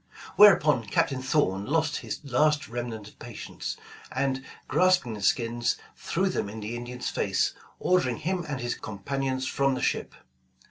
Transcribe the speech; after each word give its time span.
Whereupon 0.35 0.87
Captain 0.87 1.21
Thorn 1.21 1.67
lost 1.67 1.97
his 1.97 2.21
last 2.23 2.67
remnant 2.67 3.07
of 3.09 3.19
patience, 3.19 3.77
and 4.11 4.43
grasping 4.67 5.13
the 5.13 5.21
skins, 5.21 5.77
threw 5.95 6.27
them 6.27 6.49
in 6.49 6.59
the 6.61 6.75
Indian 6.75 7.01
's 7.01 7.11
face, 7.11 7.53
ordering 7.79 8.17
him 8.17 8.43
and 8.49 8.59
his 8.61 8.73
companions 8.73 9.45
from 9.45 9.75
the 9.75 9.81
ship. 9.83 10.15